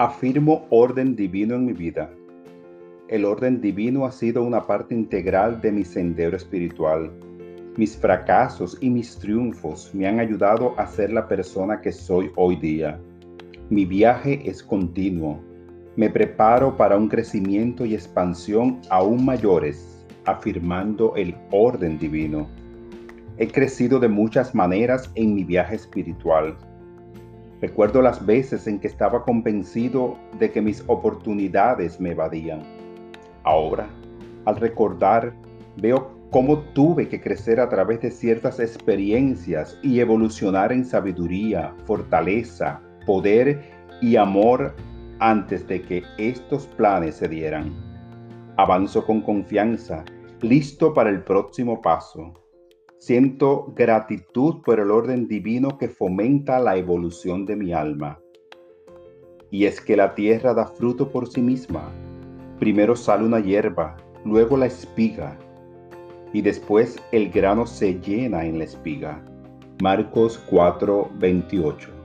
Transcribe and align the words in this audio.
Afirmo 0.00 0.66
orden 0.70 1.14
divino 1.14 1.56
en 1.56 1.66
mi 1.66 1.74
vida. 1.74 2.10
El 3.08 3.26
orden 3.26 3.60
divino 3.60 4.06
ha 4.06 4.10
sido 4.10 4.42
una 4.42 4.66
parte 4.66 4.94
integral 4.94 5.60
de 5.60 5.70
mi 5.70 5.84
sendero 5.84 6.38
espiritual. 6.38 7.12
Mis 7.76 7.98
fracasos 7.98 8.78
y 8.80 8.88
mis 8.88 9.18
triunfos 9.18 9.94
me 9.94 10.08
han 10.08 10.18
ayudado 10.18 10.72
a 10.78 10.86
ser 10.86 11.12
la 11.12 11.28
persona 11.28 11.82
que 11.82 11.92
soy 11.92 12.30
hoy 12.36 12.56
día. 12.56 12.98
Mi 13.68 13.84
viaje 13.84 14.40
es 14.48 14.62
continuo. 14.62 15.38
Me 15.96 16.08
preparo 16.08 16.78
para 16.78 16.96
un 16.96 17.06
crecimiento 17.06 17.84
y 17.84 17.92
expansión 17.92 18.80
aún 18.88 19.22
mayores, 19.22 20.06
afirmando 20.24 21.14
el 21.14 21.36
orden 21.50 21.98
divino. 21.98 22.48
He 23.36 23.48
crecido 23.48 24.00
de 24.00 24.08
muchas 24.08 24.54
maneras 24.54 25.10
en 25.14 25.34
mi 25.34 25.44
viaje 25.44 25.74
espiritual 25.74 26.56
Recuerdo 27.60 28.00
las 28.00 28.24
veces 28.24 28.66
en 28.66 28.80
que 28.80 28.86
estaba 28.86 29.22
convencido 29.22 30.16
de 30.38 30.50
que 30.50 30.62
mis 30.62 30.82
oportunidades 30.86 32.00
me 32.00 32.12
evadían. 32.12 32.62
Ahora, 33.44 33.86
al 34.46 34.56
recordar, 34.56 35.34
veo 35.76 36.10
cómo 36.30 36.60
tuve 36.60 37.08
que 37.08 37.20
crecer 37.20 37.60
a 37.60 37.68
través 37.68 38.00
de 38.00 38.10
ciertas 38.10 38.60
experiencias 38.60 39.78
y 39.82 40.00
evolucionar 40.00 40.72
en 40.72 40.84
sabiduría, 40.84 41.74
fortaleza, 41.84 42.80
poder 43.04 43.60
y 44.00 44.16
amor 44.16 44.74
antes 45.18 45.66
de 45.68 45.82
que 45.82 46.02
estos 46.16 46.66
planes 46.66 47.16
se 47.16 47.28
dieran. 47.28 47.74
Avanzo 48.56 49.04
con 49.04 49.20
confianza, 49.20 50.04
listo 50.40 50.94
para 50.94 51.10
el 51.10 51.22
próximo 51.22 51.82
paso. 51.82 52.32
Siento 53.00 53.72
gratitud 53.74 54.60
por 54.62 54.78
el 54.78 54.90
orden 54.90 55.26
divino 55.26 55.78
que 55.78 55.88
fomenta 55.88 56.58
la 56.60 56.76
evolución 56.76 57.46
de 57.46 57.56
mi 57.56 57.72
alma. 57.72 58.20
Y 59.50 59.64
es 59.64 59.80
que 59.80 59.96
la 59.96 60.14
tierra 60.14 60.52
da 60.52 60.66
fruto 60.66 61.10
por 61.10 61.26
sí 61.26 61.40
misma. 61.40 61.90
Primero 62.58 62.94
sale 62.94 63.24
una 63.24 63.40
hierba, 63.40 63.96
luego 64.26 64.58
la 64.58 64.66
espiga, 64.66 65.38
y 66.34 66.42
después 66.42 66.98
el 67.10 67.30
grano 67.30 67.66
se 67.66 67.98
llena 68.00 68.44
en 68.44 68.58
la 68.58 68.64
espiga. 68.64 69.24
Marcos 69.80 70.38
4:28 70.50 71.99